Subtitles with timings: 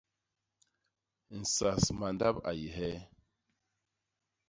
[1.39, 2.99] Nsas mandap a yé hee?